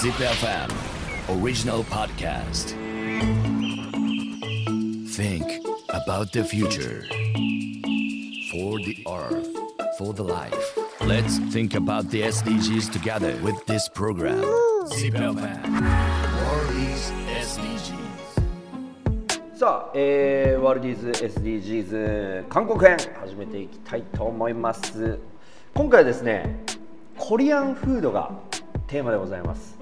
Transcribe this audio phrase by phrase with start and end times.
[0.00, 0.70] ZipFM
[1.28, 2.70] Original Podcast
[5.14, 7.04] Think about the future
[8.50, 9.46] For the earth
[9.98, 14.42] For the life Let's think about the SDGs together with this program
[14.86, 17.12] ZipFM World is
[17.60, 17.98] SDGs
[19.58, 25.18] さあ、えー、ワールディーズ SDGs 韓国編始めていきたいと思います
[25.74, 26.64] 今回はですね
[27.18, 28.30] コリアンフードが
[28.90, 29.79] テーマでございます、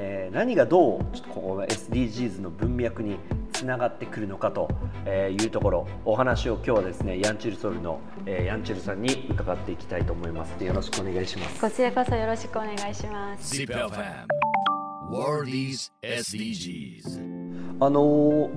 [0.00, 3.16] えー何がどうちょっとここの SDGs の文脈に
[3.52, 4.68] つながってくるのかと
[5.04, 10.62] えーいうところお話を今日はですねヤンチュルソウルの、えーヤンチュルさんに伺っていきたいと思います。
[10.64, 11.60] よろしくお願いします。
[11.60, 13.56] こちらこそよろしくお願いします。
[13.56, 14.26] ZipFM
[15.10, 17.20] World is SDGs
[17.80, 18.50] あのー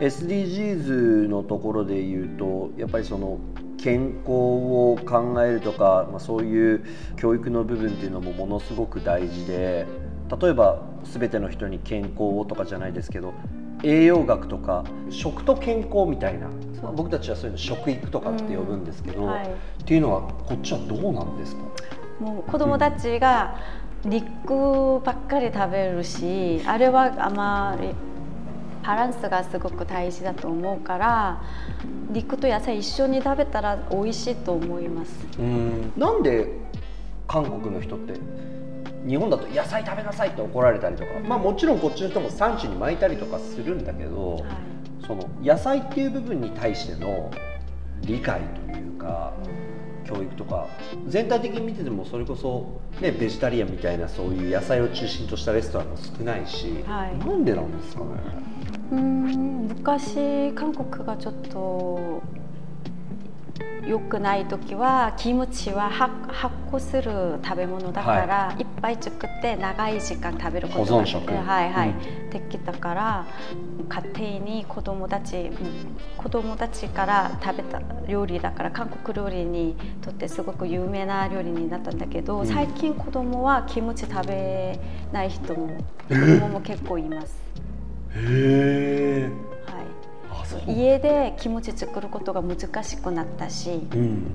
[0.00, 3.38] SDGs のところで言うとやっぱりその
[3.78, 6.84] 健康を考えるとか、まあ、そういう
[7.16, 9.86] 教育の部分っていうのもものすごく大事で
[10.36, 13.32] 例えば全ての人に健康をとかじゃないですけど
[13.82, 16.48] 栄養学とか食と健康みたいな、
[16.82, 19.46] まあ僕たちはそういうの食育とかって呼ぶんですけど、うんはい。
[19.46, 21.62] っていうのはこっちはどうなんですか？
[22.18, 23.56] もう子供たちが
[24.04, 27.94] 肉ばっかり食べるし、あれはあまり
[28.84, 31.42] バランスがすごく大事だと思うから、
[32.10, 35.12] 肉と野菜一緒に食べたら美味しいと思います。
[35.38, 35.92] うん。
[35.96, 36.52] なんで
[37.26, 38.14] 韓国の人って
[39.08, 44.42] 日本だと野菜食べなさいって怒られたりとか、まあもちろんこっちの人も産地に巻いたりとかするんだけど、はい。
[45.06, 47.30] その野菜っていう部分に対しての
[48.02, 49.32] 理解というか
[50.04, 50.66] 教育とか
[51.06, 57.18] 全体的に見ててもそれこそ、ね、ベジタリアンみたいなそういう野菜を中心としたレストランも少ないし、はい。
[57.18, 58.08] なんでなんですかね。
[58.92, 62.22] うん昔韓国がちょっと
[63.88, 71.32] 良くない時はキムチは発発酵する食べ物だから、い、っぱい作って長い時間食べることが保存食。
[71.32, 71.94] はいはい、う
[72.30, 73.26] できたから
[73.88, 75.50] 家庭に子供たち
[76.18, 82.46] 子供たちから食べた料理だから韓国料理にとってすごく有名な料理になったんだけど、うん。
[82.46, 84.78] 最近子供はキムチ食べ
[85.12, 87.38] ない人も子供も結構います。
[88.14, 89.57] へえはいあそう
[90.66, 94.32] 家でキムチ作ることが難しくなったしうん。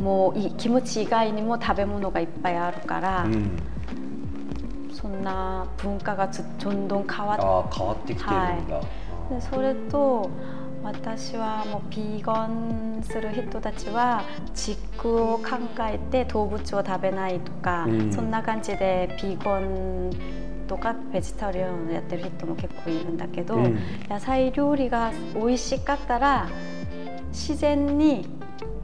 [0.00, 3.50] もういキムチ以外にも食べ物がいっぱいあるから、うん。
[4.94, 8.80] そんな文化がつどんどん変わっ変わってきてるんだ、
[9.30, 10.30] でそれと
[10.82, 14.22] 私はもうビーガンする人たちは
[14.54, 18.12] 地区を考えて動物を食べないとか、うん。
[18.12, 20.10] そんな感じでビーガン
[20.70, 23.76] とかベジタリアンをやってる人も結構いるんだけど、うん。
[24.08, 26.48] 野菜料理が美味しかったら
[27.32, 28.24] 自然に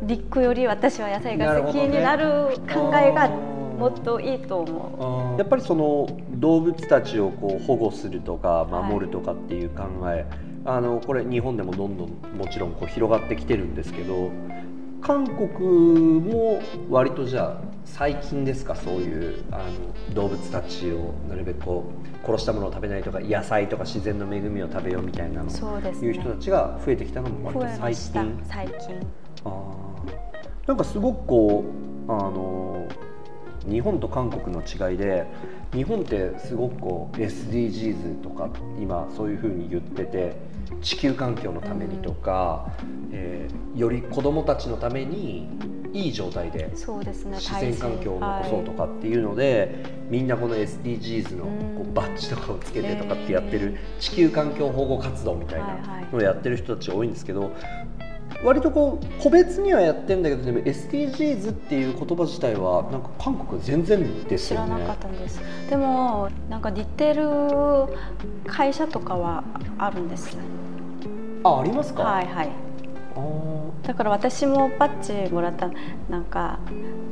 [0.00, 5.38] 肉より私は野菜が好きになる考えがもっといいと思う。
[5.38, 10.24] やっぱりその動物たちをこう保護するとか守るとかっていう考え、
[10.64, 12.08] あのこれ日本でもどんどん
[12.38, 14.30] もちろんこう広がってきてるんですけど
[15.04, 15.48] 韓国
[16.18, 19.58] も割とじゃあ最近ですかそういうあ
[20.08, 21.84] の動物たちをなるべくこ
[22.24, 28.44] う殺したものを食べないとか野菜とか自然の恵みを食べようみたいなのそうですねいう人たちが増えてきたのも割増と最近。
[28.48, 29.06] 最近。
[29.44, 31.64] あーなんかすごくこ
[32.08, 32.88] うあの
[33.68, 35.26] 日本と韓国の違いで
[35.74, 38.48] 日本ってすごくこう SDGs とか
[38.80, 40.36] 今そういうふうに言ってて
[40.80, 42.72] 地球環境のためにとか、
[43.12, 45.48] えーより子どもたちのために
[45.92, 46.70] いい状態で。
[46.74, 49.74] 自然環境を残そうとかっていうので、
[50.10, 57.52] みんなこの SDGs のこううんバッジとかをつけてとかってやってる地球環境保護活動みたいなのをやってる人たち多いんですけど
[58.44, 65.40] 割とこう個別にはやってるんだけどでも SDGs っていう言葉自体はなんか韓国は全然ですよね知らなかったんです。
[65.70, 67.26] でもなんか似てる
[68.46, 69.42] 会社とかは
[69.78, 70.36] あるんです。
[71.42, 72.50] あありますか、はいはい。
[73.82, 75.70] だから私もバッジもらった
[76.10, 76.58] なんか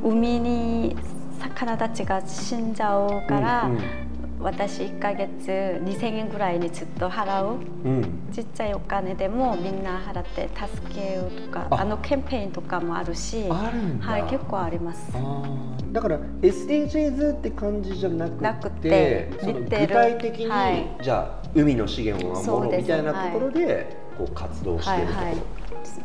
[0.03, 0.95] 海に
[1.39, 4.02] 魚たちが死んじゃうから、うん
[4.43, 7.97] 私1ヶ月2000円ぐらいにずっと払ううん。
[7.97, 11.81] うんちっちゃいお金でもみんな払って助けようとかあ。
[11.81, 15.11] あのキャンペーンとかもあるしはい結構あります。
[15.91, 20.87] だから SDGs って感じじゃなくてなくて具体的に、はい。
[21.03, 25.43] じゃあ海の資源を守ろそうみたいなところでこう活動しているところ、はいはい。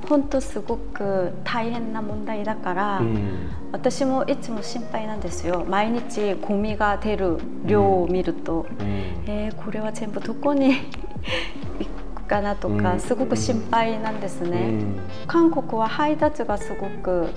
[0.08, 3.50] 本当すごく大変な問題だから、うん。
[3.72, 5.64] 私もいつも心配なんですよ。
[5.68, 8.86] 毎日ゴミが出る量を見ると、うん。
[9.26, 10.76] えーこれは全部どこに
[11.78, 13.00] 行くかなとか、うん。
[13.00, 15.00] すごく心配なんですね、うん。
[15.26, 17.28] 韓国は配達がすごく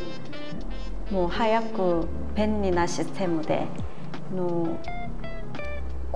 [1.12, 3.66] もう早く便利なシステムで
[4.34, 4.78] の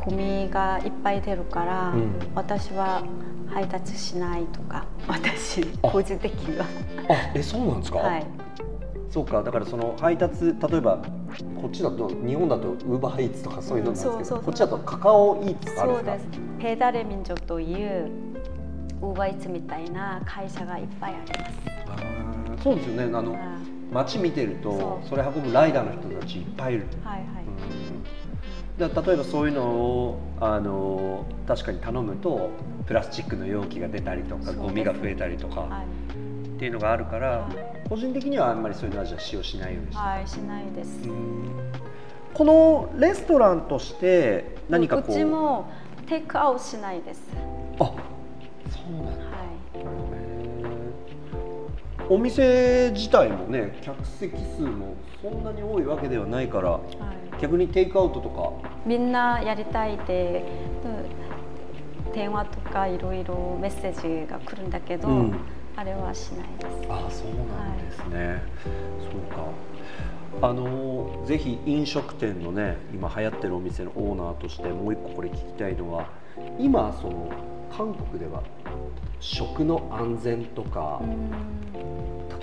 [0.06, 2.14] ゴミがいっぱい出るから、うん。
[2.36, 3.04] 私は
[3.48, 5.90] 配達しないとか私あ。
[5.90, 6.66] 個人的には。
[7.10, 8.26] あえそうなんですか、はい。
[9.10, 10.98] そうかだからその配達例えば
[11.62, 14.44] こっちだと日本だとウーバーイーツとかそういうのなんですけど、そうそうそう。
[14.44, 16.24] こっちだとカカオイーツとかあるんでそうです。
[16.24, 16.30] す
[16.60, 18.10] ペダレ民族という
[19.02, 21.50] ウーバーイーツみたいな会社がいっぱいありま
[22.58, 22.64] す。
[22.64, 23.18] そうですよね。
[23.18, 23.60] あのあ
[23.92, 27.45] 街見てるとそれ運ぶライダーの人たちいっぱいいる、はいはい、
[28.78, 32.50] 例えばそういうのをあの確かに頼むと
[32.86, 35.86] プラスチックの容器が出たりとかそうですゴミが増えたりとかはい
[36.56, 41.00] っていうのがあるから、はい個人的にはあんまりそういうのはじゃあ使用しないようにしてはい、しないです。
[42.34, 45.70] このレストランとして何かこううちも
[46.08, 47.22] テイクアウトしないです。
[47.80, 47.94] あそ
[48.90, 49.44] うなんだは
[50.16, 56.72] へーお店自体もね客席数もそんなに多いわけではないからい。
[56.72, 57.42] はい。
[57.42, 60.44] 逆にテイクアウトとかみんなやりたいで、
[60.84, 61.26] うん
[62.16, 65.36] 電話とかいろいろメッセージが来るんだけど、うん。
[65.76, 66.88] あれはしないです。
[66.90, 67.28] あそう
[67.58, 68.42] なんですね、
[69.02, 70.48] そうか。
[70.48, 76.08] あのぜひ飲食店のね今流行ってるお店のオーナーとしてもう一個これ聞きたいのは
[76.60, 77.30] 今その
[77.76, 78.44] 韓国では
[79.20, 81.32] 食の安全とか、うん、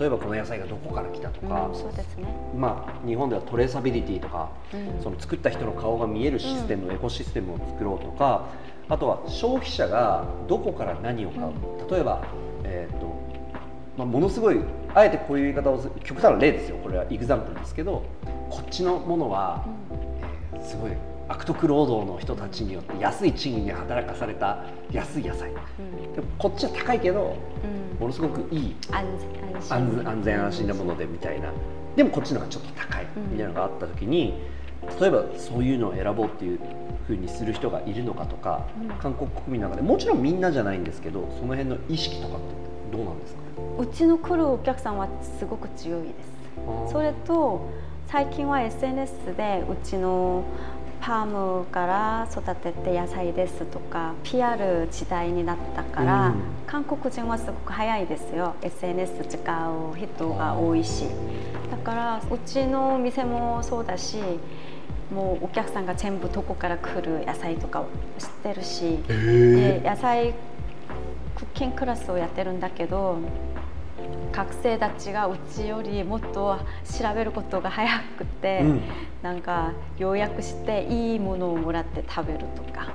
[0.02, 2.26] 例えばこの野菜がどこから来たとか、うんそうですね。
[2.56, 5.00] まあ日本ではトレーサビリティとかうん。
[5.00, 8.48] その作った人の顔が見えるシステム、エコシステムを作ろうとか
[8.88, 11.52] あとは消費者がどこから何を買う、
[11.88, 12.24] 例えば、
[12.64, 13.06] えーと
[13.96, 14.58] まあ、ものすごい
[14.92, 16.78] あえてこういう言い方をする極端な例ですよ。
[16.78, 18.02] これはイグザンプルですけど
[18.50, 19.64] こっちのものは、
[20.52, 20.92] えーすごい
[21.32, 25.50] 悪徳労働の人たちによって安い賃金で働かされた安い野菜。
[25.50, 25.52] う
[25.82, 26.12] ん。
[26.12, 27.98] でもこっちは高いけどうん。
[27.98, 30.02] ものすごくいい安安心。
[30.02, 31.48] 安安全安心なものでみたいな。
[31.96, 34.34] でもこっちの方がちょっと高いみたいなのがあった時に
[35.00, 36.60] 例えばそういうのを選ぼうっていう
[37.06, 38.88] ふうにする人がいるのかとか、うん。
[38.98, 43.40] 韓国国民の中でもちろんみんなじゃないんですけどその辺の意識とかってどうなんですか？
[43.78, 45.08] うちの来るお客さんは
[45.38, 46.92] すごく強いです。
[46.92, 47.70] それと
[48.08, 50.44] 最近は SNS でうちの
[51.02, 56.34] パームから育てて野菜ですとか PR 時代になったから、うん。
[56.64, 58.54] 韓国人はすごく早いですよ。
[58.62, 61.06] SNS 使う人が多いし。
[61.72, 64.18] だからうちの店もそうだし
[65.12, 67.88] もうお客さんが全部どこから来る野菜とかを
[68.18, 70.34] 知ってるし、で野菜
[71.34, 73.18] クッキングクラスをやってるんだけど
[74.30, 76.58] 学生たちがうちよりもっと
[77.00, 78.82] 調べることが早くて、うん
[79.22, 82.92] なんか要約していいものをもらって食べるとか、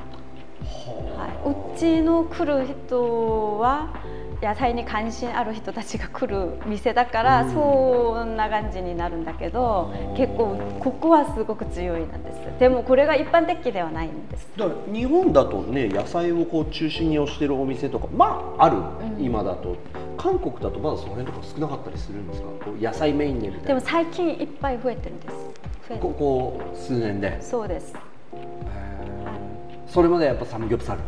[1.15, 3.93] はい、うちの来る人は
[4.41, 7.53] 野菜に関心ある人たちが来る店だから、うん。
[7.53, 12.37] そんな感じになるんだけど結構ここはすごく強いなんです。
[12.59, 14.47] でもこれが一般的ではないんです。
[14.55, 19.23] だから日本だとね野菜をこう中心に推してるお店とかまあある、うん。
[19.23, 19.75] 今だと。
[20.17, 22.47] 韓国だとまだその辺とか少なかったりするんですか？
[22.65, 23.67] こう野菜メインでみたいな。
[23.67, 25.35] でも最近いっぱい増えてるんです。
[25.99, 27.41] ここ数年で。
[27.41, 27.93] そうです。
[29.87, 30.99] それまでやっぱサムギョプサル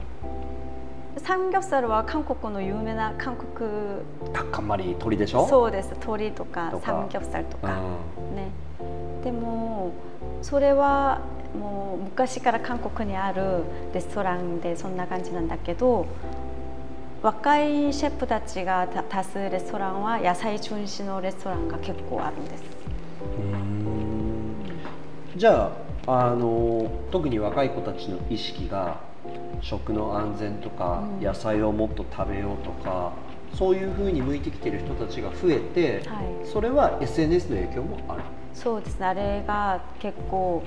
[1.19, 3.69] サムギョプサルは韓国の有名な韓国
[4.33, 5.89] タッカンマリ鶏でしょそうです。
[5.89, 7.79] 鶏とかサムギョプサルとか。
[8.17, 8.35] うん。
[8.35, 8.49] ね。
[9.23, 9.91] でも
[10.41, 11.21] それは
[11.57, 16.05] もう昔から韓国にあるレストランでそんな感じなんだけど
[17.21, 22.63] 若いシェフたちがた多数レストランは野菜中心のレストランが結構あるんです。
[25.35, 25.71] じゃ
[26.07, 28.97] ああの特に若い子たちの意識が
[29.61, 31.23] 食の安全とか、うん。
[31.23, 33.13] 野菜をもっと食べようとか
[33.53, 36.47] そういうふうに向いてきてる人たちが増えて、はい。
[36.47, 38.23] それは SNS の影響もある。
[38.53, 38.99] そうです。
[38.99, 40.63] ねあれが結構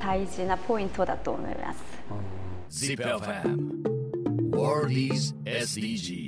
[0.00, 1.82] 大事なポイントだと思います。
[2.70, 3.96] ZIPFM
[4.50, 6.25] World is SDGs